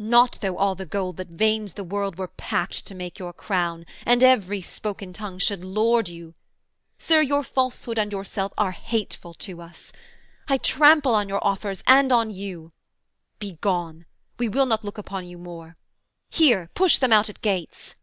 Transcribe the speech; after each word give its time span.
not 0.00 0.36
though 0.42 0.58
all 0.58 0.74
the 0.74 0.84
gold 0.84 1.16
That 1.18 1.28
veins 1.28 1.74
the 1.74 1.84
world 1.84 2.18
were 2.18 2.26
packed 2.26 2.88
to 2.88 2.92
make 2.96 3.20
your 3.20 3.32
crown, 3.32 3.86
And 4.04 4.20
every 4.20 4.60
spoken 4.60 5.12
tongue 5.12 5.38
should 5.38 5.62
lord 5.64 6.08
you. 6.08 6.34
Sir, 6.98 7.20
Your 7.20 7.44
falsehood 7.44 7.96
and 7.96 8.10
yourself 8.10 8.52
are 8.58 8.72
hateful 8.72 9.32
to 9.34 9.60
us: 9.62 9.92
I 10.48 10.58
trample 10.58 11.14
on 11.14 11.28
your 11.28 11.46
offers 11.46 11.84
and 11.86 12.10
on 12.12 12.32
you: 12.32 12.72
Begone: 13.38 14.06
we 14.40 14.48
will 14.48 14.66
not 14.66 14.82
look 14.82 14.98
upon 14.98 15.28
you 15.28 15.38
more. 15.38 15.76
Here, 16.30 16.68
push 16.74 16.98
them 16.98 17.12
out 17.12 17.30
at 17.30 17.40
gates.' 17.40 17.94